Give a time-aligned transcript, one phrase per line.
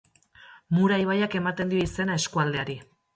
[0.77, 2.79] Mura ibaiak ematen dio izena eskualdeari.